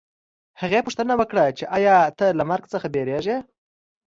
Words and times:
هغې 0.61 0.79
پوښتنه 0.85 1.13
وکړه 1.17 1.45
چې 1.57 1.63
ایا 1.77 1.95
ته 2.17 2.25
له 2.39 2.43
مرګ 2.49 2.65
څخه 2.73 2.87
وېرېږې 2.93 3.37